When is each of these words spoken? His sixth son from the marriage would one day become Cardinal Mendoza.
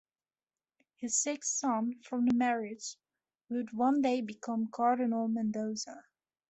His 0.95 1.15
sixth 1.21 1.53
son 1.53 1.99
from 2.01 2.25
the 2.25 2.33
marriage 2.33 2.97
would 3.49 3.71
one 3.71 4.01
day 4.01 4.19
become 4.21 4.65
Cardinal 4.67 5.27
Mendoza. 5.27 6.05